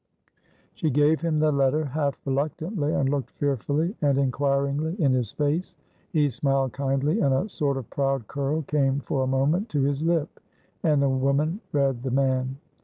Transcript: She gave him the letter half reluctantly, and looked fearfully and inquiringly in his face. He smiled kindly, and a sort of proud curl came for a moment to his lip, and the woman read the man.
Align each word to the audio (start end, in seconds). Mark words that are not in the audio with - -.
She 0.73 0.89
gave 0.89 1.21
him 1.21 1.37
the 1.37 1.51
letter 1.51 1.85
half 1.85 2.17
reluctantly, 2.25 2.91
and 2.91 3.07
looked 3.07 3.29
fearfully 3.37 3.95
and 4.01 4.17
inquiringly 4.17 4.95
in 4.99 5.11
his 5.11 5.31
face. 5.31 5.77
He 6.11 6.27
smiled 6.31 6.73
kindly, 6.73 7.19
and 7.19 7.31
a 7.35 7.47
sort 7.49 7.77
of 7.77 7.87
proud 7.91 8.25
curl 8.27 8.63
came 8.63 9.01
for 9.01 9.21
a 9.21 9.27
moment 9.27 9.69
to 9.69 9.81
his 9.83 10.01
lip, 10.01 10.39
and 10.81 11.03
the 11.03 11.07
woman 11.09 11.61
read 11.71 12.01
the 12.01 12.09
man. 12.09 12.57